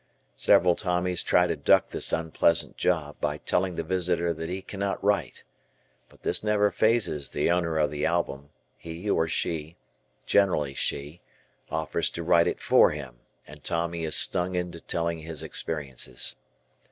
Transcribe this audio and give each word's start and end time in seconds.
Several 0.35 0.75
Tommies 0.75 1.21
try 1.21 1.45
to 1.45 1.55
duck 1.55 1.89
this 1.89 2.11
unpleasant 2.11 2.75
job 2.75 3.17
by 3.21 3.37
telling 3.37 3.75
the 3.75 3.83
visitor 3.83 4.33
that 4.33 4.49
he 4.49 4.63
cannot 4.63 5.03
write, 5.03 5.43
but 6.09 6.23
this 6.23 6.43
never 6.43 6.71
phases 6.71 7.29
the 7.29 7.51
owner 7.51 7.77
of 7.77 7.91
the 7.91 8.03
album; 8.03 8.49
he 8.79 9.07
or 9.07 9.27
she, 9.27 9.77
generally 10.25 10.73
she, 10.73 11.21
offers 11.69 12.09
to 12.09 12.23
write 12.23 12.47
it 12.47 12.59
for 12.59 12.89
him 12.89 13.17
and 13.45 13.63
Tommy 13.63 14.03
is 14.03 14.15
stung 14.15 14.55
into 14.55 14.79
telling 14.81 15.19
his 15.19 15.43
experiences. 15.43 16.35